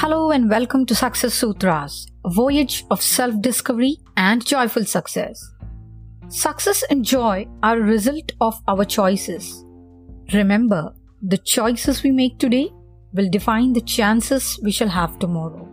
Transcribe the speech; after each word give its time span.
Hello 0.00 0.30
and 0.30 0.50
welcome 0.50 0.86
to 0.86 0.94
Success 0.94 1.34
Sutras, 1.34 2.06
a 2.24 2.30
voyage 2.30 2.84
of 2.90 3.00
self 3.00 3.40
discovery 3.40 3.98
and 4.16 4.44
joyful 4.44 4.84
success. 4.84 5.42
Success 6.28 6.82
and 6.90 7.04
joy 7.04 7.46
are 7.62 7.78
a 7.78 7.82
result 7.82 8.32
of 8.40 8.60
our 8.68 8.84
choices. 8.84 9.64
Remember, 10.32 10.94
the 11.22 11.38
choices 11.38 12.02
we 12.02 12.10
make 12.10 12.38
today 12.38 12.70
will 13.12 13.30
define 13.30 13.72
the 13.72 13.80
chances 13.80 14.58
we 14.62 14.72
shall 14.72 14.88
have 14.88 15.18
tomorrow. 15.18 15.68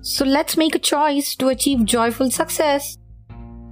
So 0.00 0.24
let's 0.24 0.56
make 0.56 0.74
a 0.74 0.78
choice 0.78 1.34
to 1.36 1.48
achieve 1.48 1.84
joyful 1.84 2.30
success. 2.30 2.96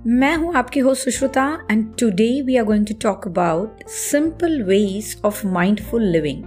मैं 0.07 0.37
हूं 0.37 0.55
आपकी 0.57 0.81
host 0.81 1.05
Sushruta 1.05 1.47
and 1.71 1.87
today 2.01 2.43
we 2.43 2.57
are 2.57 2.65
going 2.65 2.87
to 2.87 2.95
talk 3.03 3.27
about 3.29 3.89
simple 3.89 4.63
ways 4.63 5.21
of 5.25 5.45
mindful 5.47 6.03
living 6.03 6.45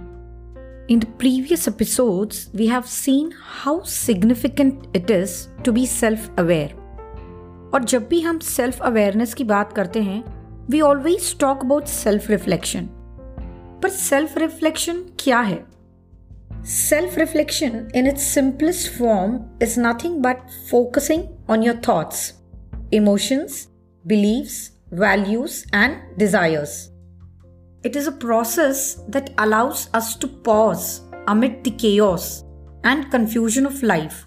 In 0.88 1.00
the 1.00 1.10
previous 1.18 1.68
episodes, 1.68 2.48
we 2.52 2.66
have 2.66 2.86
seen 2.86 3.30
how 3.62 3.74
significant 3.82 4.86
it 4.92 5.10
is 5.10 5.48
to 5.64 5.72
be 5.72 5.86
self 5.86 6.28
aware. 6.44 6.70
और 7.74 7.84
जब 7.84 8.08
भी 8.08 8.20
हम 8.20 8.38
self 8.38 8.80
awareness 8.82 9.34
की 9.34 9.44
बात 9.44 9.72
करते 9.72 10.00
हैं 10.02 10.22
we 10.70 10.80
always 10.80 11.38
talk 11.40 11.64
about 11.64 11.86
self 11.88 12.30
reflection 12.30 12.88
पर 13.82 13.88
self 13.88 14.38
reflection 14.38 15.04
क्या 15.18 15.40
है 15.40 15.62
self 16.66 17.18
reflection 17.18 17.86
in 17.94 18.06
its 18.06 18.24
simplest 18.34 18.92
form 18.98 19.40
is 19.62 19.78
nothing 19.78 20.20
but 20.22 20.36
focusing 20.70 21.24
on 21.50 21.62
your 21.62 21.80
thoughts 21.88 22.32
emotions, 22.92 23.68
beliefs, 24.04 24.72
values, 24.90 25.66
and 25.72 25.96
desires. 26.18 26.90
It 27.84 27.96
is 27.96 28.06
a 28.06 28.12
process 28.12 29.02
that 29.08 29.30
allows 29.38 29.88
us 29.94 30.14
to 30.16 30.28
pause 30.28 31.02
amid 31.28 31.64
the 31.64 31.70
chaos 31.70 32.44
and 32.84 33.10
confusion 33.10 33.66
of 33.66 33.82
life 33.82 34.26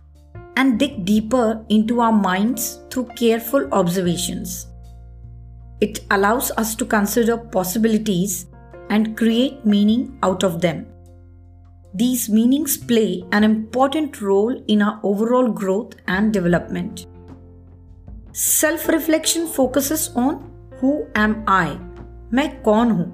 and 0.55 0.79
dig 0.79 1.05
deeper 1.05 1.66
into 1.69 1.99
our 2.02 2.11
minds 2.11 2.79
through 2.89 3.05
careful 3.16 3.67
observations. 3.73 4.67
It 5.81 5.99
allows 6.11 6.52
us 6.52 6.75
to 6.75 6.85
consider 6.85 7.38
possibilities 7.38 8.47
and 8.89 9.17
create 9.17 9.66
meaning 9.66 10.17
out 10.23 10.43
of 10.43 10.61
them. 10.61 10.85
These 11.93 12.29
meanings 12.29 12.77
play 12.77 13.23
an 13.31 13.43
important 13.43 14.21
role 14.21 14.63
in 14.67 14.81
our 14.81 14.99
overall 15.03 15.49
growth 15.49 15.95
and 16.07 16.33
development. 16.33 17.05
Self 18.35 18.89
reflection 18.89 19.45
focuses 19.45 20.13
on 20.17 20.35
who 20.81 20.93
am 21.17 21.35
I 21.49 21.75
मैं 22.33 22.47
कौन 22.63 22.91
हूं 22.91 23.05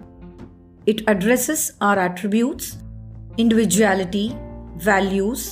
it 0.88 1.04
addresses 1.08 1.78
our 1.82 1.98
attributes 1.98 2.78
individuality 3.38 4.28
values 4.86 5.48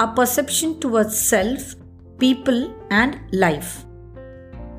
a 0.00 0.06
perception 0.06 0.78
towards 0.80 1.18
self, 1.18 1.74
people 2.18 2.58
and 2.92 3.14
life. 3.42 3.68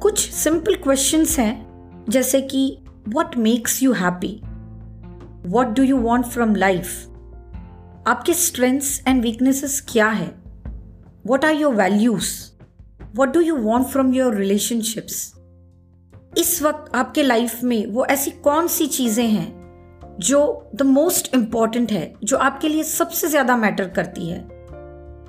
कुछ 0.02 0.32
simple 0.32 0.76
questions 0.76 1.40
हैं 1.40 2.06
जैसे 2.10 2.42
कि 2.42 2.78
what 3.08 3.38
makes 3.38 3.84
you 3.84 3.94
happy 3.94 4.42
what 5.50 5.68
do 5.68 5.84
you 5.84 5.98
want 5.98 6.26
from 6.26 6.56
life 6.56 7.08
आपके 8.08 8.34
strengths 8.34 9.04
and 9.08 9.22
weaknesses 9.22 9.82
क्या 9.82 10.08
है? 10.08 10.28
What 11.28 11.46
are 11.46 11.54
your 11.54 11.76
values 11.76 12.52
what 13.16 13.30
do 13.30 13.40
you 13.40 13.56
want 13.56 13.88
from 13.88 14.14
your 14.14 14.36
relationships 14.36 15.34
इस 16.38 16.62
वक्त 16.62 16.96
आपके 16.96 17.24
लाइफ 17.24 17.64
में 17.64 17.86
वो 17.86 18.06
ऐसी 18.06 18.32
कौन 18.32 18.68
सी 18.68 18.88
चीज़ें 18.88 19.28
हैं 19.28 19.57
जो 20.20 20.70
द 20.76 20.82
मोस्ट 20.82 21.34
इंपॉर्टेंट 21.36 21.92
है, 21.92 22.14
जो 22.24 22.38
आपके 22.38 22.70
लिए 22.70 22.84
सबसे 22.84 23.28
ज़्यादा 23.28 23.58
मैटर 23.58 23.88
करती 23.90 24.30
है। 24.30 24.40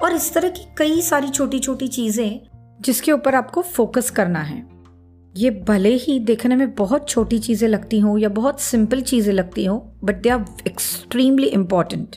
और 0.03 0.12
इस 0.12 0.33
तरह 0.34 0.48
की 0.48 0.64
कई 0.78 1.00
सारी 1.03 1.28
छोटी 1.28 1.58
छोटी 1.58 1.89
चीज़ें 1.89 2.41
जिसके 2.81 3.12
ऊपर 3.12 3.34
आपको 3.34 3.62
फोकस 3.62 4.11
करना 4.11 4.41
है। 4.41 4.66
ये 5.37 5.50
भले 5.50 5.94
ही 5.94 6.19
देखने 6.21 6.56
में 6.56 6.75
बहुत 6.75 7.09
छोटी 7.09 7.38
चीज़ें 7.38 7.69
लगती 7.69 7.98
हों 8.00 8.19
या 8.19 8.28
बहुत 8.28 8.60
सिंपल 8.60 9.00
चीज़ें 9.00 9.32
लगती 9.32 9.65
हों 9.65 9.81
but 10.04 10.22
they 10.22 10.28
are 10.28 10.44
extremely 10.66 11.47
important 11.47 12.16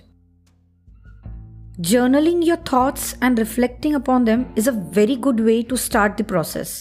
Journaling 1.82 2.42
your 2.46 2.58
thoughts 2.58 3.04
and 3.22 3.40
reflecting 3.40 3.94
upon 3.96 4.26
them 4.26 4.42
is 4.56 4.68
a 4.68 4.74
very 4.96 5.16
good 5.18 5.40
way 5.40 5.64
to 5.64 5.78
start 5.78 6.18
the 6.18 6.26
process. 6.32 6.74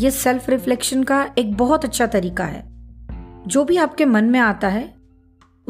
ये 0.00 0.10
सेल्फ 0.10 0.48
रिफ्लेक्शन 0.50 1.02
का 1.02 1.22
एक 1.38 1.56
बहुत 1.56 1.84
अच्छा 1.84 2.06
तरीका 2.06 2.44
है। 2.44 2.62
जो 3.46 3.64
भी 3.64 3.76
आपके 3.76 4.04
मन 4.04 4.24
में 4.24 4.38
आता 4.40 4.68
है 4.68 4.99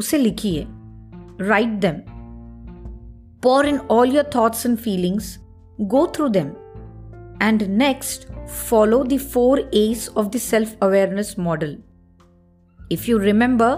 उसे 0.01 0.17
लिखिए 0.17 0.65
write 1.41 1.67
them 1.67 2.01
pour 3.45 3.65
in 3.65 3.77
all 3.77 4.09
your 4.09 4.25
thoughts 4.35 4.65
and 4.65 4.77
feelings 4.77 5.39
go 5.81 6.07
through 6.15 6.27
them. 6.27 6.49
And 7.41 7.63
next 7.63 8.31
follow 8.47 9.03
the 9.03 9.19
four 9.19 9.55
A's 9.75 10.03
of 10.17 10.27
the 10.35 10.41
self 10.47 10.75
awareness 10.87 11.31
model. 11.39 11.71
If 12.93 13.07
you 13.09 13.19
remember, 13.19 13.71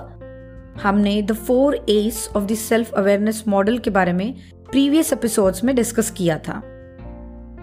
हमने 0.81 1.21
the 1.21 1.33
four 1.33 1.75
A's 1.89 2.29
of 2.35 2.43
the 2.43 2.55
self 2.55 2.91
awareness 2.91 3.43
model 3.47 3.77
के 3.77 3.89
बारे 3.89 4.13
में 4.13 4.33
previous 4.71 5.13
episodes 5.13 5.63
में 5.63 5.75
discuss 5.75 6.11
किया 6.11 6.37
था। 6.37 6.59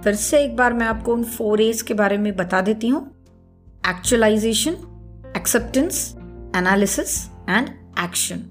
फिर 0.05 0.15
से 0.15 0.45
एक 0.45 0.57
बार 0.57 0.73
मैं 0.73 0.87
आपको 0.87 1.13
उन 1.13 1.25
फोर 1.25 1.61
एज 1.61 1.83
के 1.83 1.95
बारे 1.95 2.19
में 2.19 2.37
बता 2.37 2.61
देती 2.61 2.89
हूँ। 2.89 3.25
Actualisation 3.89 4.73
acceptance 5.37 6.17
analysis 6.57 7.29
and 7.49 7.80
action 8.05 8.43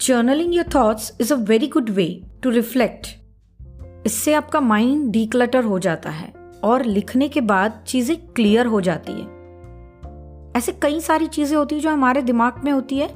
journaling 0.00 0.54
your 0.54 0.66
thoughts 0.74 1.12
is 1.20 1.32
a 1.34 1.36
very 1.48 1.66
good 1.66 1.90
way 1.90 2.06
to 2.42 2.50
reflect 2.50 3.06
इससे 4.06 4.34
आपका 4.34 4.60
माइंड 4.60 5.10
डीक्लटर 5.12 5.64
हो 5.64 5.78
जाता 5.78 6.10
है 6.10 6.32
और 6.64 6.84
लिखने 6.84 7.28
के 7.28 7.40
बाद 7.40 7.82
चीज़ें 7.86 8.16
क्लियर 8.26 8.66
हो 8.66 8.80
जाती 8.80 9.12
है। 9.12 9.26
ऐसे 10.56 10.72
कई 10.72 11.00
सारी 11.00 11.26
चीज़ें 11.26 11.56
होती 11.56 11.74
है 11.74 11.80
जो 11.80 11.90
हमारे 11.90 12.22
दिमाग 12.22 12.60
में 12.64 12.70
होती 12.72 12.98
है, 12.98 13.08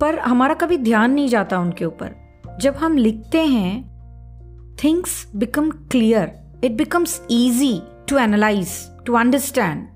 पर 0.00 0.18
हमारा 0.18 0.54
कभी 0.54 0.76
ध्यान 0.78 1.12
नहीं 1.12 1.28
जाता 1.28 1.58
उनके 1.60 1.84
ऊपर। 1.84 2.14
जब 2.60 2.74
हम 2.74 2.96
लिखते 2.96 3.42
हैं 3.44 4.76
things 4.84 5.26
become 5.36 5.70
clear 5.70 6.60
it 6.64 6.72
becomes 6.72 7.20
easy 7.30 7.80
to 8.08 8.18
analyse 8.18 8.70
to 9.06 9.14
understand 9.14 9.86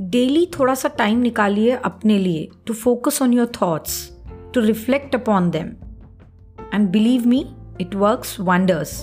daily 0.00 0.46
थोड़ा 0.58 0.74
सा 0.74 0.88
टाइम 0.98 1.18
निकालिए 1.20 1.76
अपने 1.84 2.18
लिए 2.18 2.48
to 2.66 2.74
focus 2.74 3.22
on 3.22 3.32
your 3.32 3.50
thoughts 3.60 4.00
to 4.54 4.60
reflect 4.60 5.14
upon 5.14 5.50
them 5.50 5.68
and 6.74 6.88
believe 6.90 7.26
me 7.28 7.46
it 7.80 7.94
works 7.94 8.40
wonders 8.40 8.98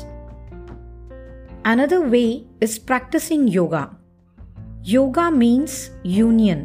Another 1.70 1.98
way 2.09 2.28
is 2.66 2.74
practicing 2.90 3.46
yoga. 3.53 3.80
Yoga 4.90 5.24
means 5.38 5.78
union. 6.18 6.62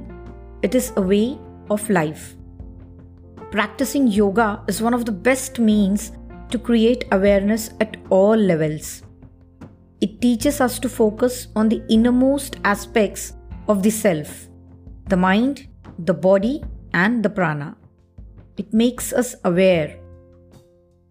It 0.69 0.77
is 0.81 0.91
a 1.03 1.07
way 1.13 1.25
of 1.77 1.89
life. 1.99 2.27
practicing 3.51 4.07
yoga 4.07 4.63
is 4.69 4.81
one 4.81 4.95
of 4.95 5.05
the 5.05 5.13
best 5.13 5.59
means 5.59 6.13
to 6.51 6.59
create 6.59 7.05
awareness 7.13 7.71
at 7.81 7.97
all 8.09 8.37
levels. 8.37 9.03
It 10.01 10.21
teaches 10.21 10.61
us 10.61 10.79
to 10.79 10.89
focus 10.89 11.49
on 11.57 11.69
the 11.69 11.83
innermost 11.89 12.57
aspects 12.65 13.33
of 13.68 13.84
the 13.84 13.90
self 13.90 14.48
the 15.08 15.18
mind, 15.18 15.68
the 16.00 16.14
body, 16.14 16.64
and 16.94 17.24
the 17.24 17.30
prana. 17.30 17.76
It 18.58 18.74
makes 18.74 19.14
us 19.14 19.36
aware. 19.44 20.00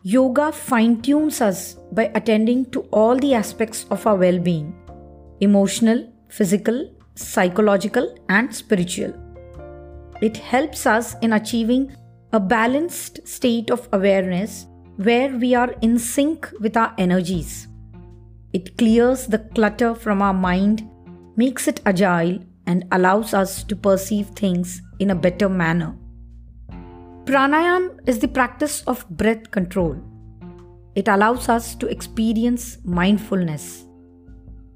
Yoga 0.03 0.51
fine 0.53 1.01
tunes 1.01 1.41
us 1.41 1.75
by 1.93 2.11
attending 2.15 2.65
to 2.73 2.81
all 2.91 3.17
the 3.17 3.35
aspects 3.35 3.87
of 3.91 4.07
our 4.07 4.17
well 4.17 4.39
being 4.39 4.75
emotional, 5.41 6.13
physical, 6.29 6.91
psychological, 7.15 8.17
and 8.29 8.55
spiritual. 8.55 9.13
It 10.21 10.37
helps 10.37 10.87
us 10.87 11.17
in 11.23 11.33
achieving 11.33 11.95
a 12.33 12.41
balanced 12.41 13.27
state 13.27 13.71
of 13.71 13.89
awareness 13.93 14.67
where 14.97 15.29
we 15.31 15.55
are 15.55 15.73
in 15.83 15.99
sync 15.99 16.51
with 16.61 16.77
our 16.77 16.95
energies. 16.99 17.69
It 18.53 18.77
clears 18.79 19.27
the 19.27 19.39
clutter 19.39 19.95
from 19.95 20.23
our 20.23 20.35
mind, 20.35 20.89
makes 21.37 21.67
it 21.69 21.81
agile, 21.85 22.39
and 22.67 22.85
allows 22.93 23.35
us 23.35 23.63
to 23.65 23.77
perceive 23.77 24.29
things 24.29 24.81
in 24.99 25.11
a 25.11 25.15
better 25.15 25.49
manner. 25.49 25.97
Pranayam 27.25 27.99
is 28.07 28.19
the 28.19 28.29
practice 28.29 28.83
of 28.83 29.09
breath 29.09 29.51
control. 29.51 29.97
It 30.95 31.09
allows 31.09 31.49
us 31.49 31.75
to 31.77 31.87
experience 31.87 32.79
mindfulness. 32.85 33.85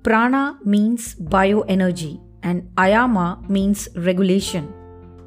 Prana 0.03 0.59
means 0.65 1.15
bioenergy, 1.15 2.21
and 2.43 2.63
ayama 2.77 3.49
means 3.49 3.89
regulation. 3.97 4.73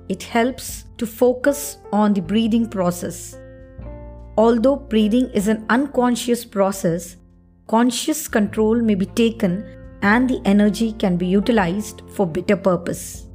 It 0.09 0.23
helps 0.23 0.85
to 0.97 1.05
focus 1.05 1.77
on 1.93 2.13
the 2.13 2.21
breathing 2.21 2.67
process. 2.67 3.37
Although 4.37 4.77
breathing 4.77 5.29
is 5.31 5.47
an 5.47 5.65
unconscious 5.69 6.43
process, 6.43 7.17
conscious 7.67 8.27
control 8.27 8.81
may 8.81 8.95
be 8.95 9.05
taken 9.05 9.63
and 10.01 10.29
the 10.29 10.41
energy 10.45 10.93
can 10.93 11.17
be 11.17 11.27
utilized 11.27 12.01
for 12.09 12.25
better 12.25 12.57
purpose. 12.57 13.27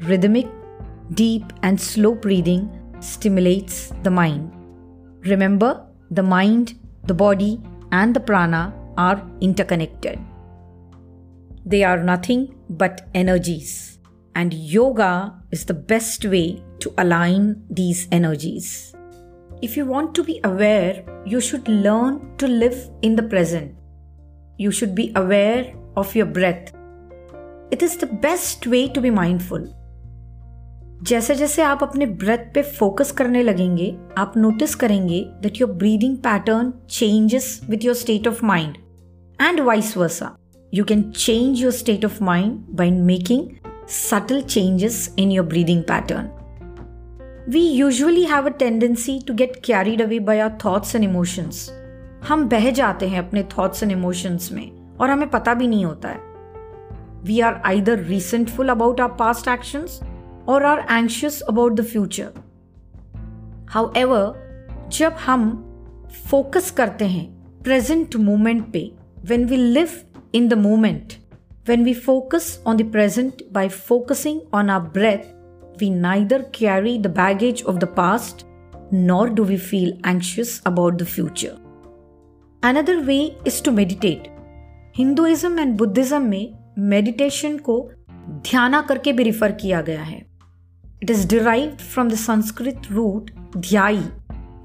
Rhythmic, 0.00 0.48
deep, 1.14 1.52
and 1.62 1.80
slow 1.80 2.14
breathing 2.14 2.70
stimulates 3.00 3.92
the 4.02 4.10
mind. 4.10 4.52
Remember, 5.20 5.86
the 6.10 6.22
mind, 6.22 6.78
the 7.04 7.14
body, 7.14 7.60
and 7.92 8.14
the 8.14 8.20
prana 8.20 8.74
are 8.96 9.22
interconnected. 9.40 10.18
They 11.64 11.84
are 11.84 12.02
nothing 12.02 12.54
but 12.68 13.08
energies, 13.14 13.98
and 14.34 14.52
yoga 14.54 15.34
is 15.50 15.64
the 15.64 15.74
best 15.74 16.24
way 16.24 16.62
to 16.80 16.92
align 16.98 17.62
these 17.70 18.08
energies. 18.10 18.94
If 19.62 19.76
you 19.76 19.84
want 19.84 20.14
to 20.14 20.24
be 20.24 20.40
aware, 20.42 21.04
you 21.26 21.40
should 21.40 21.68
learn 21.68 22.36
to 22.38 22.48
live 22.48 22.90
in 23.02 23.14
the 23.14 23.22
present. 23.22 23.76
You 24.56 24.70
should 24.70 24.94
be 24.94 25.12
aware 25.14 25.74
of 25.96 26.14
your 26.14 26.26
breath. 26.26 26.72
It 27.70 27.82
is 27.82 27.96
the 27.96 28.06
best 28.06 28.66
way 28.66 28.88
to 28.88 29.00
be 29.00 29.10
mindful. 29.10 29.68
जैसे 31.02 31.34
जैसे 31.34 31.62
आप 31.62 31.82
अपने 31.82 32.06
breath 32.06 32.52
पे 32.54 32.62
focus 32.62 33.10
करने 33.18 33.42
लगेंगे 33.42 33.94
आप 34.18 34.32
notice 34.36 34.74
करेंगे 34.74 35.20
that 35.42 35.60
your 35.60 35.70
breathing 35.72 36.16
pattern 36.16 36.72
changes 36.90 37.60
with 37.70 37.84
your 37.84 37.94
state 37.94 38.28
of 38.28 38.44
mind 38.46 38.76
and 39.40 39.60
vice 39.60 39.96
versa 39.96 40.36
you 40.74 40.84
can 40.84 41.02
change 41.16 41.62
your 41.62 41.72
state 41.72 42.04
of 42.04 42.22
mind 42.24 42.58
by 42.70 42.90
making 42.90 43.48
subtle 43.92 44.42
changes 44.42 45.10
in 45.16 45.32
your 45.32 45.42
breathing 45.42 45.82
pattern. 45.82 46.30
We 47.48 47.60
usually 47.60 48.22
have 48.22 48.46
a 48.46 48.52
tendency 48.52 49.20
to 49.22 49.34
get 49.34 49.62
carried 49.64 50.00
away 50.00 50.20
by 50.20 50.40
our 50.40 50.52
thoughts 50.64 50.94
and 50.94 51.04
emotions. 51.04 51.70
हम 52.28 52.44
बह 52.48 52.70
जाते 52.70 53.08
हैं 53.08 53.18
अपने 53.18 53.42
thoughts 53.56 53.82
and 53.82 53.92
emotions 53.92 54.50
में 54.52 54.79
और 55.00 55.10
हमें 55.10 55.30
पता 55.30 55.54
भी 55.54 55.66
नहीं 55.66 55.84
होता 55.84 56.08
है। 56.08 56.28
We 57.24 57.40
are 57.40 57.60
either 57.64 57.98
resentful 57.98 58.68
about 58.68 59.00
our 59.00 59.08
past 59.08 59.48
action 59.48 59.86
or 60.48 60.64
are 60.64 60.86
anxious 60.90 61.40
about 61.40 61.72
the 61.72 61.84
future 61.84 62.32
however 63.96 64.88
जब 64.92 65.12
हम 65.12 65.50
फोकस 66.30 66.70
करते 66.70 67.04
हैं 67.04 67.26
प्रेजेंट 67.62 68.16
मोमेंट 68.16 68.72
पे 68.72 68.92
when 69.24 69.44
we 69.44 69.56
live 69.56 69.88
in 70.34 70.48
the 70.48 70.54
moment 70.54 71.12
when 71.68 71.84
we 71.84 71.94
focus 71.94 72.62
on 72.66 72.76
the 72.76 72.90
present 72.92 73.42
by 73.52 73.68
focusing 73.68 74.40
on 74.54 74.70
our 74.70 74.80
breath 74.80 75.80
we 75.80 75.90
neither 75.90 76.42
carry 76.54 76.98
the 76.98 77.06
baggage 77.06 77.62
of 77.62 77.76
the 77.76 77.84
past 77.84 78.46
nor 78.94 79.30
do 79.30 79.44
we 79.44 79.56
feel 79.56 79.92
anxious 80.06 80.62
about 80.66 80.94
the 80.94 81.04
future 81.04 81.56
another 82.62 82.96
way 82.96 83.18
is 83.46 83.62
to 83.64 83.70
meditate 83.72 84.39
Hinduism 85.00 85.58
and 85.58 85.76
Buddhism 85.78 86.22
में 86.22 86.74
meditation 86.78 87.56
को 87.58 87.90
ध्याना 88.30 88.80
करके 88.80 89.12
भी 89.12 89.22
refer 89.22 89.52
किया 89.52 89.80
गया 89.80 90.02
है। 90.02 90.18
It 91.02 91.10
is 91.10 91.28
derive 91.28 91.70
from 91.70 92.08
the 92.08 92.14
Sanskrit 92.14 92.82
root 92.90 93.30
dhyai 93.56 93.98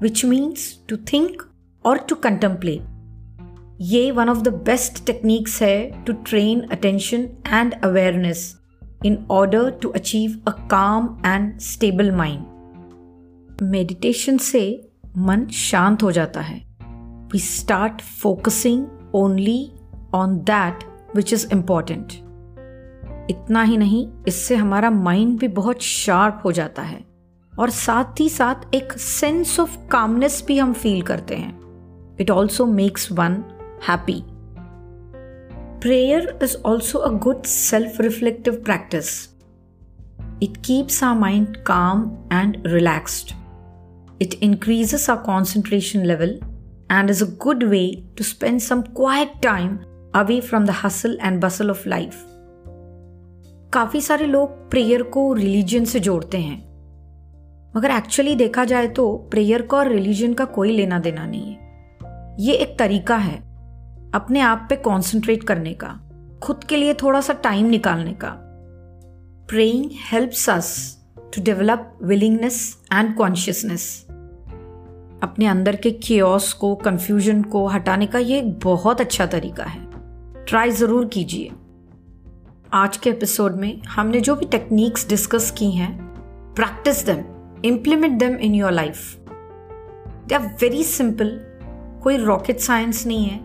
which 0.02 0.24
means 0.24 0.80
to 0.88 0.96
think 0.96 1.42
or 1.84 1.98
to 1.98 2.14
contemplate 2.14 3.78
ये 3.80 4.10
one 4.10 4.28
of 4.28 4.38
the 4.38 4.48
best 4.48 5.06
techniques 5.06 5.62
है 5.62 6.04
to 6.04 6.12
train 6.12 6.60
attention 6.60 7.28
and 7.46 7.74
awareness 7.84 8.60
in 9.04 9.26
order 9.30 9.70
to 9.70 9.88
achieve 9.88 10.42
a 10.46 10.50
calm 10.50 11.22
and 11.26 11.58
stable 11.58 12.12
mind 12.12 13.62
meditation 13.62 14.38
से 14.38 14.90
मन 15.18 15.46
शांत 15.46 16.02
हो 16.02 16.12
जाता 16.12 16.40
है। 16.40 16.60
We 17.32 17.38
start 17.38 18.00
focusing 18.00 18.86
only 19.14 19.72
on 20.16 20.34
that 20.44 20.84
which 21.16 21.32
is 21.32 21.44
important. 21.44 22.14
इतना 23.30 23.62
ही 23.62 23.76
नहीं, 23.76 24.08
इससे 24.28 24.56
हमारा 24.56 24.90
माइंड 24.90 25.38
भी 25.38 25.48
बहुत 25.48 25.82
शार्प 25.82 26.42
हो 26.44 26.52
जाता 26.52 26.82
है। 26.82 27.04
और 27.58 27.70
साथ 27.70 28.20
ही 28.20 28.28
साथ 28.28 28.74
एक 28.74 28.92
सेंस 28.92 29.60
ऑफ़ 29.60 29.78
कामनेस 29.86 30.44
भी 30.46 30.58
हम 30.58 30.72
फील 30.72 31.02
करते 31.02 31.34
हैं। 31.34 32.16
It 32.20 32.30
also 32.30 32.66
makes 32.66 33.12
one 33.12 33.32
happy 33.88 34.22
prayer 35.80 36.38
is 36.42 36.56
also 36.56 36.98
a 36.98 37.10
good 37.18 37.42
self 37.42 38.00
reflective 38.00 38.54
practice 38.54 39.28
it 40.42 40.56
keeps 40.56 41.04
our 41.04 41.16
mind 41.16 41.56
calm 41.56 42.18
and 42.32 42.62
relaxed 42.66 43.32
it 44.24 44.34
increases 44.44 45.02
our 45.12 45.20
concentration 45.24 46.04
level 46.10 46.30
and 46.88 47.10
is 47.14 47.20
a 47.24 47.26
good 47.44 47.64
way 47.70 47.88
to 48.16 48.24
spend 48.28 48.62
some 48.62 48.82
quiet 49.00 49.34
time 49.42 49.74
away 50.16 50.40
from 50.42 50.66
the 50.66 50.74
hustle 50.74 51.16
and 51.20 51.42
bustle 51.44 51.70
of 51.70 51.84
life. 51.86 52.14
काफ़ी 53.72 54.00
सारे 54.00 54.26
लोग 54.26 54.70
prayer 54.70 55.02
को 55.02 55.32
religion 55.32 55.84
से 55.84 56.00
जोड़ते 56.00 56.38
हैं। 56.38 56.64
मगर 57.76 57.90
actually 57.90 58.34
देखा 58.34 58.64
जाए 58.64 58.86
तो 58.88 59.16
प्रेयर 59.30 59.62
का 59.62 59.76
और 59.76 59.88
रिलीजन 59.88 60.34
का 60.34 60.44
कोई 60.44 60.76
लेना 60.76 60.98
देना 60.98 61.26
नहीं 61.26 61.50
है। 61.50 62.36
ये 62.40 62.54
एक 62.54 62.78
तरीका 62.78 63.16
है 63.16 63.36
अपने 64.14 64.40
आप 64.40 64.66
पे 64.70 64.76
कंसंट्रेट 64.76 65.44
करने 65.44 65.74
का, 65.74 65.88
खुद 66.42 66.64
के 66.64 66.76
लिए 66.76 66.94
थोड़ा 66.94 67.20
सा 67.20 67.32
टाइम 67.32 67.66
निकालने 67.66 68.12
का। 68.12 68.32
Praying 69.48 69.90
helps 70.12 70.48
us 70.50 70.98
to 71.34 71.42
develop 71.42 71.98
willingness 72.02 72.76
and 72.92 73.16
consciousness 73.16 74.06
अपने 75.22 75.46
अंदर 75.46 75.76
के 75.76 75.90
क्योस 75.90 76.52
को 76.52 76.74
कंफ्यूजन 76.74 77.42
को 77.42 77.66
हटाने 77.66 78.06
का 78.06 78.18
ये 78.18 78.38
एक 78.38 78.58
बहुत 78.58 79.00
अच्छा 79.00 79.26
तरीका 79.26 79.64
है। 79.64 79.85
ट्राई 80.48 80.70
ज़रूर 80.70 81.04
कीजिए। 81.04 81.50
आज 82.72 82.96
के 82.96 83.10
एपिसोड 83.10 83.54
में 83.56 83.82
हमने 83.84 84.20
जो 84.20 84.34
भी 84.36 84.46
टेक्निक्स 84.46 85.08
डिस्कस 85.08 85.50
की 85.50 85.70
हैं 85.70 85.90
practice 86.56 87.04
them 87.06 87.24
implement 87.64 88.18
them 88.18 88.36
in 88.36 88.54
your 88.54 88.72
life 88.72 89.16
they 90.28 90.34
are 90.34 90.46
very 90.60 90.84
simple 90.84 91.30
कोई 92.02 92.16
रॉकेट 92.16 92.60
साइंस 92.60 93.06
नहीं 93.06 93.24
है 93.24 93.38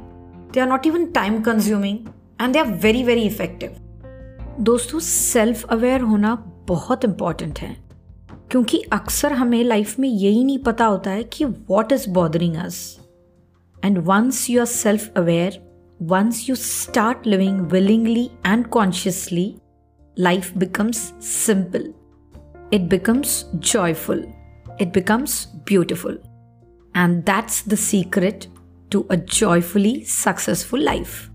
they 0.52 0.60
are 0.60 0.68
not 0.68 0.86
even 0.88 1.06
time 1.12 1.42
consuming 1.42 1.98
and 2.42 2.54
they 2.54 2.60
are 2.60 2.68
very 2.84 3.04
very 3.04 3.24
effective 3.24 3.76
दोस्तों 4.60 5.00
सेल्फ 5.00 5.64
अवेयर 5.70 6.02
होना 6.02 6.36
बहुत 6.68 7.06
इंपॉर्टेंट 7.06 7.60
है, 7.60 7.76
क्योंकि 8.52 8.84
अक्सर 8.92 9.34
हमें 9.34 9.64
लाइफ 9.64 9.98
में 10.00 10.10
यही 10.10 10.44
नहीं 10.44 10.60
पता 10.60 10.86
होता 10.86 11.12
है 11.12 11.24
कि 11.24 11.46
what 11.46 11.92
is 11.92 12.10
bothering 12.10 12.56
us 12.56 12.80
and 13.86 13.98
once 14.06 14.50
you 14.50 14.60
are 14.60 14.66
self 14.68 15.12
aware 15.18 15.71
once 16.02 16.48
you 16.48 16.56
start 16.56 17.26
living 17.28 17.68
willingly 17.70 18.32
and 18.44 18.72
consciously, 18.72 19.60
life 20.18 20.52
becomes 20.58 21.14
simple. 21.20 21.94
It 22.72 22.90
becomes 22.90 23.46
joyful. 23.60 24.24
It 24.80 24.92
becomes 24.94 25.46
beautiful. 25.66 26.18
And 26.96 27.24
that's 27.24 27.62
the 27.62 27.78
secret 27.78 28.48
to 28.90 29.06
a 29.12 29.18
joyfully 29.18 30.04
successful 30.04 30.82
life. 30.84 31.30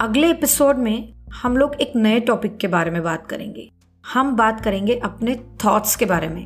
अगले 0.00 0.30
episode 0.30 0.78
में 0.78 1.14
हम 1.42 1.56
लोग 1.56 1.74
एक 1.80 1.92
नए 1.96 2.20
topic 2.20 2.56
के 2.56 2.68
बारे 2.68 2.90
में 2.90 3.02
बात 3.02 3.26
करेंगे 3.30 3.68
हम 4.04 4.34
बात 4.36 4.60
करेंगे 4.64 4.96
अपने 5.04 5.34
थॉट्स 5.64 5.96
के 5.96 6.06
बारे 6.06 6.28
में 6.28 6.44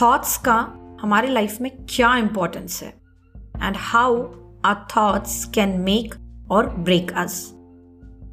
थॉट्स 0.00 0.36
का 0.38 0.58
हमारे 1.00 1.28
लाइफ 1.28 1.60
में 1.60 1.70
क्या 1.88 2.14
इंपॉर्टेंस 2.16 2.82
है 2.82 2.92
and 3.62 3.76
how 3.78 4.22
our 4.64 4.86
thoughts 4.88 5.46
can 5.46 5.84
make 5.84 6.14
or 6.48 6.68
break 6.68 7.14
us. 7.16 7.54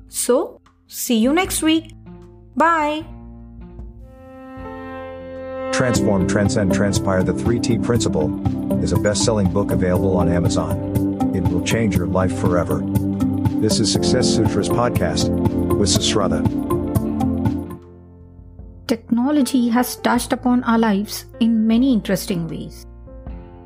So, 0.10 0.62
see 0.88 1.17
you 1.17 1.34
next 1.34 1.62
week. 1.62 1.93
Bye. 2.55 3.05
Transform, 5.72 6.27
Transcend, 6.27 6.74
Transpire 6.74 7.22
The 7.22 7.34
3T 7.34 7.84
Principle 7.84 8.34
is 8.84 8.93
a 8.93 8.98
best 8.98 9.24
selling 9.24 9.51
book 9.51 9.72
available 9.72 10.17
on 10.17 10.27
Amazon. 10.27 10.75
It 11.36 11.43
will 11.43 11.63
change 11.63 11.96
your 11.96 12.07
life 12.07 12.36
forever. 12.39 12.81
This 13.62 13.79
is 13.79 13.91
Success 13.91 14.27
Sutras 14.27 14.69
Podcast 14.69 15.29
with 15.77 15.89
Susrata. 15.89 16.41
Technology 18.88 19.67
has 19.69 19.98
touched 19.98 20.34
upon 20.34 20.63
our 20.63 20.79
lives 20.79 21.25
in 21.39 21.67
many 21.67 21.93
interesting 21.93 22.48
ways. 22.48 22.86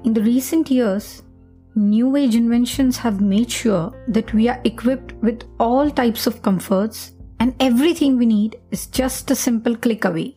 In 0.03 0.13
the 0.13 0.21
recent 0.21 0.69
years, 0.71 1.23
New 1.75 2.17
age 2.17 2.35
inventions 2.35 2.97
have 2.97 3.21
made 3.21 3.49
sure 3.49 3.93
that 4.09 4.33
we 4.33 4.49
are 4.49 4.59
equipped 4.65 5.13
with 5.21 5.43
all 5.57 5.89
types 5.89 6.27
of 6.27 6.41
comforts 6.41 7.13
and 7.39 7.55
everything 7.61 8.17
we 8.17 8.25
need 8.25 8.59
is 8.71 8.87
just 8.87 9.31
a 9.31 9.35
simple 9.35 9.77
click 9.77 10.03
away. 10.03 10.35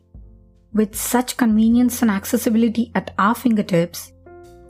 With 0.74 0.94
such 0.94 1.36
convenience 1.36 2.02
and 2.02 2.10
accessibility 2.10 2.92
at 2.94 3.12
our 3.18 3.34
fingertips, 3.34 4.12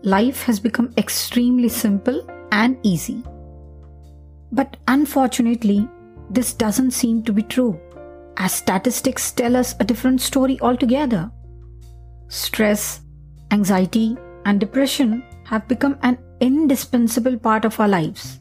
life 0.03 0.43
has 0.45 0.59
become 0.59 0.95
extremely 0.97 1.69
simple 1.69 2.27
and 2.51 2.79
easy. 2.83 3.23
But 4.51 4.79
unfortunately, 4.89 5.87
this 6.31 6.55
doesn't 6.55 6.93
seem 6.93 7.25
to 7.25 7.33
be 7.35 7.43
true, 7.43 7.79
as 8.39 8.55
statistics 8.55 9.33
tell 9.33 9.55
us 9.55 9.75
a 9.81 9.85
different 9.85 10.23
story 10.23 10.59
altogether. 10.63 11.31
Stress, 12.29 13.03
anxiety, 13.51 14.17
and 14.47 14.59
depression 14.59 15.23
have 15.45 15.69
become 15.69 15.99
an 16.03 16.17
indispensable 16.45 17.39
part 17.39 17.65
of 17.65 17.79
our 17.81 17.89
lives. 17.89 18.41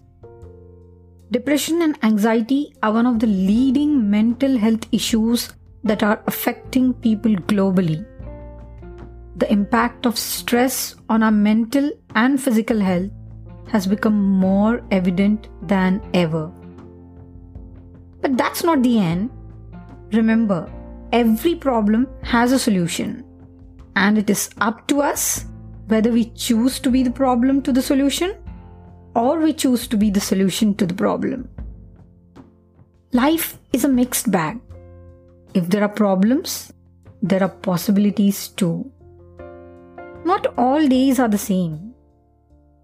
Depression 1.31 1.81
and 1.81 1.97
anxiety 2.03 2.73
are 2.83 2.93
one 2.93 3.05
of 3.05 3.19
the 3.19 3.27
leading 3.27 4.09
mental 4.09 4.57
health 4.57 4.87
issues 4.91 5.53
that 5.83 6.03
are 6.03 6.21
affecting 6.27 6.93
people 6.93 7.35
globally. 7.51 8.05
The 9.37 9.51
impact 9.51 10.05
of 10.05 10.17
stress 10.17 10.95
on 11.09 11.23
our 11.23 11.31
mental 11.31 11.91
and 12.15 12.41
physical 12.41 12.79
health 12.79 13.09
has 13.69 13.87
become 13.87 14.21
more 14.21 14.81
evident 14.91 15.47
than 15.67 16.01
ever. 16.13 16.51
But 18.21 18.37
that's 18.37 18.63
not 18.63 18.83
the 18.83 18.99
end. 18.99 19.31
Remember, 20.11 20.71
every 21.11 21.55
problem 21.55 22.07
has 22.21 22.51
a 22.51 22.59
solution, 22.59 23.23
and 23.95 24.17
it 24.17 24.29
is 24.29 24.49
up 24.59 24.87
to 24.89 25.01
us 25.01 25.45
whether 25.87 26.11
we 26.11 26.25
choose 26.31 26.79
to 26.79 26.89
be 26.89 27.03
the 27.03 27.11
problem 27.11 27.61
to 27.61 27.71
the 27.71 27.81
solution 27.81 28.35
or 29.15 29.39
we 29.39 29.53
choose 29.53 29.87
to 29.87 29.97
be 29.97 30.09
the 30.09 30.19
solution 30.19 30.73
to 30.75 30.85
the 30.85 30.93
problem. 30.93 31.49
Life 33.11 33.59
is 33.71 33.83
a 33.83 33.89
mixed 33.89 34.31
bag. 34.31 34.59
If 35.53 35.69
there 35.69 35.83
are 35.83 35.89
problems, 35.89 36.73
there 37.21 37.43
are 37.43 37.49
possibilities 37.49 38.47
too. 38.47 38.91
Not 40.25 40.47
all 40.57 40.87
days 40.87 41.19
are 41.19 41.27
the 41.27 41.37
same. 41.37 41.93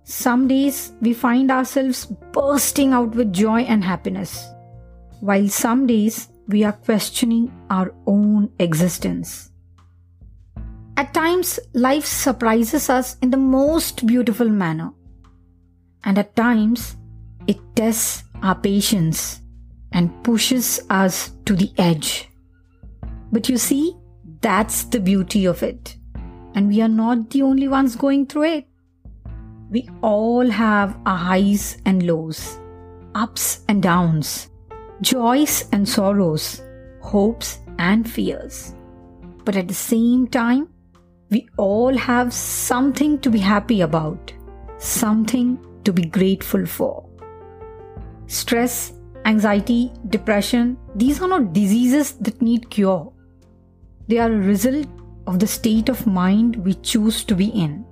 Some 0.03 0.48
days 0.48 0.91
we 1.01 1.13
find 1.13 1.51
ourselves 1.51 2.06
bursting 2.06 2.94
out 2.94 3.15
with 3.15 3.34
joy 3.34 3.62
and 3.62 3.84
happiness, 3.84 4.46
while 5.20 5.48
some 5.48 5.88
days 5.88 6.29
we 6.48 6.63
are 6.63 6.74
questioning 6.74 7.51
our 7.70 7.94
own 8.08 8.51
existence. 8.60 9.51
At 11.00 11.13
times, 11.13 11.62
life 11.72 12.06
surprises 12.06 12.89
us 12.89 13.15
in 13.22 13.29
the 13.29 13.38
most 13.38 14.06
beautiful 14.06 14.50
manner, 14.50 14.91
and 16.03 16.18
at 16.18 16.36
times, 16.36 16.98
it 17.48 17.58
tests 17.74 18.25
our 18.44 18.53
patience 18.53 19.39
and 19.94 20.12
pushes 20.25 20.82
us 20.89 21.32
to 21.46 21.56
the 21.56 21.72
edge. 21.77 22.27
But 23.32 23.48
you 23.48 23.58
see, 23.58 23.96
that's 24.41 24.84
the 24.84 25.00
beauty 25.00 25.46
of 25.46 25.63
it. 25.63 25.96
And 26.53 26.68
we 26.68 26.82
are 26.82 26.89
not 26.89 27.29
the 27.29 27.44
only 27.44 27.70
ones 27.70 27.96
going 27.96 28.25
through 28.25 28.50
it. 28.58 28.68
We 29.70 29.88
all 30.01 30.50
have 30.50 30.98
our 31.06 31.18
highs 31.18 31.77
and 31.86 32.03
lows, 32.03 32.60
ups 33.15 33.62
and 33.70 33.82
downs, 33.82 34.50
joys 35.00 35.63
and 35.72 35.88
sorrows, 35.88 36.62
hopes 37.00 37.60
and 37.77 38.12
fears. 38.12 38.75
But 39.46 39.56
at 39.56 39.70
the 39.70 39.74
same 39.74 40.27
time, 40.27 40.68
we 41.29 41.48
all 41.57 41.95
have 41.95 42.33
something 42.33 43.19
to 43.19 43.29
be 43.29 43.39
happy 43.39 43.81
about, 43.81 44.33
something 44.77 45.59
to 45.83 45.93
be 45.93 46.03
grateful 46.03 46.65
for. 46.65 47.07
Stress, 48.25 48.93
anxiety, 49.25 49.91
depression, 50.07 50.77
these 50.95 51.21
are 51.21 51.27
not 51.27 51.53
diseases 51.53 52.13
that 52.13 52.41
need 52.41 52.69
cure. 52.69 53.12
They 54.07 54.17
are 54.17 54.31
a 54.31 54.38
result 54.38 54.88
of 55.27 55.38
the 55.39 55.48
state 55.48 55.89
of 55.89 56.07
mind 56.07 56.55
we 56.55 56.74
choose 56.74 57.24
to 57.25 57.36
be 57.36 57.50
in. 57.50 57.86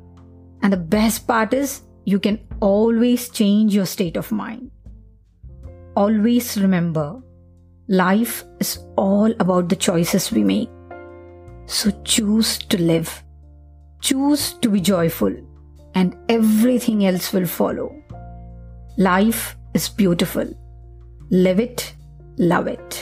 And 0.64 0.74
the 0.74 0.78
best 0.78 1.28
part 1.28 1.54
is, 1.54 1.84
you 2.06 2.20
can 2.20 2.40
always 2.60 3.30
change 3.30 3.76
your 3.76 3.86
state 3.86 4.18
of 4.18 4.32
mind. 4.32 4.72
Always 5.96 6.60
remember, 6.60 7.22
life 7.88 8.44
is 8.60 8.80
all 8.96 9.32
about 9.40 9.70
the 9.70 9.76
choices 9.76 10.32
we 10.32 10.44
make. 10.44 10.70
So 11.68 11.92
choose 12.04 12.58
to 12.58 12.82
live. 12.82 13.24
Choose 14.10 14.54
to 14.56 14.70
be 14.70 14.80
joyful, 14.80 15.34
and 15.94 16.16
everything 16.30 17.06
else 17.06 17.34
will 17.34 17.46
follow. 17.46 17.88
Life 18.98 19.58
is 19.74 19.90
beautiful. 19.90 20.48
Live 21.30 21.60
it, 21.60 21.84
love 22.38 22.70
it. 22.70 23.00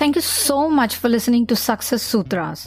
Thank 0.00 0.16
you 0.16 0.22
so 0.22 0.68
much 0.70 0.94
for 0.94 1.10
listening 1.10 1.46
to 1.46 1.54
success 1.54 2.02
Sutras 2.02 2.66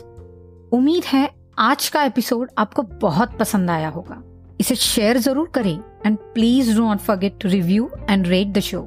उम्मीद 0.73 1.03
है 1.05 1.27
आज 1.59 1.89
का 1.89 2.03
episode 2.03 2.51
आपको 2.57 2.83
बहुत 3.01 3.37
पसंद 3.39 3.69
आया 3.69 3.89
होगा 3.89 4.21
इसे 4.61 4.75
शेयर 4.75 5.17
ज़रूर 5.17 5.51
करें 5.55 5.77
and 6.05 6.17
please 6.33 6.75
do 6.75 6.87
not 6.87 6.99
forget 6.99 7.39
to 7.41 7.49
review 7.49 7.89
and 8.09 8.27
rate 8.27 8.47
the 8.47 8.59
show 8.71 8.81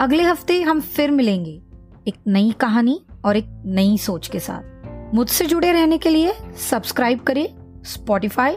अगले 0.00 0.22
हफ़्ते 0.22 0.60
हम 0.62 0.80
फिर 0.96 1.10
मिलेंगे 1.10 1.60
एक 2.08 2.14
नई 2.26 2.52
कहानी 2.60 3.00
और 3.24 3.36
एक 3.36 3.62
नई 3.76 3.96
सोच 3.98 4.28
के 4.28 4.40
साथ 4.40 4.73
मुझसे 5.14 5.46
जुड़े 5.46 5.72
रहने 5.72 5.98
के 5.98 6.10
लिए 6.10 6.34
सब्सक्राइब 6.70 7.20
करें 7.20 7.46
स्पॉटिफाई 7.84 8.56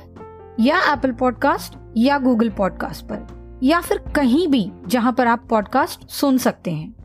या 0.59 0.93
एप्पल 0.93 1.11
पॉडकास्ट 1.11 1.73
या 1.97 2.17
गूगल 2.17 2.49
पॉडकास्ट 2.49 3.05
पर, 3.05 3.27
या 3.63 3.81
फिर 3.81 4.03
कहीं 4.15 4.47
भी 4.47 4.71
जहाँ 4.87 5.13
पर 5.13 5.27
आप 5.27 5.47
पॉडकास्ट 5.49 6.09
सुन 6.09 6.37
सकते 6.37 6.71
हैं। 6.71 6.95